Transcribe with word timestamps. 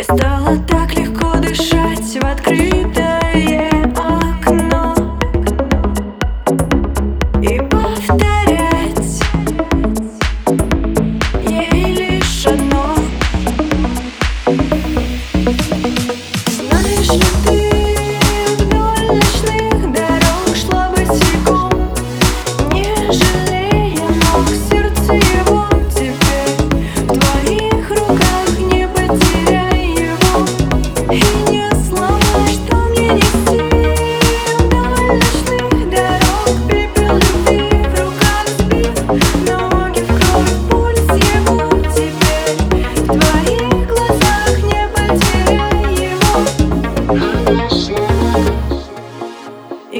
Мне 0.00 0.18
стало 0.18 0.56
так 0.66 0.94
легко 0.94 1.36
дышать 1.36 2.16
в 2.16 2.24
открытую 2.24 2.69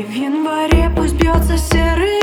И 0.00 0.02
в 0.02 0.12
январе 0.12 0.90
пусть 0.96 1.14
бьется 1.14 1.58
серый 1.58 2.19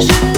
je 0.00 0.37